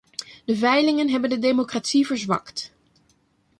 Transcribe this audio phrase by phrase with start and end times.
[0.45, 2.73] De veilingen hebben de democratie verzwakt.